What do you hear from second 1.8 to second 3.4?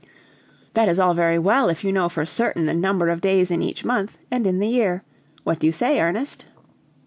you know for certain the number of